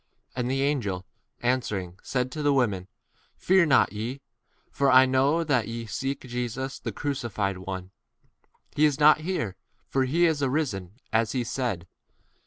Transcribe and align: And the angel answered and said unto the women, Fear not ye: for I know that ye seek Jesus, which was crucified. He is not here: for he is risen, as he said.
And 0.35 0.49
the 0.49 0.63
angel 0.63 1.05
answered 1.43 1.77
and 1.83 1.93
said 2.01 2.25
unto 2.25 2.41
the 2.41 2.53
women, 2.55 2.87
Fear 3.37 3.67
not 3.67 3.93
ye: 3.93 4.19
for 4.71 4.89
I 4.91 5.05
know 5.05 5.43
that 5.43 5.67
ye 5.67 5.85
seek 5.85 6.21
Jesus, 6.21 6.79
which 6.81 6.95
was 6.95 6.99
crucified. 6.99 7.57
He 8.75 8.85
is 8.85 8.99
not 8.99 9.19
here: 9.19 9.55
for 9.87 10.05
he 10.05 10.25
is 10.25 10.41
risen, 10.41 10.93
as 11.13 11.33
he 11.33 11.43
said. 11.43 11.85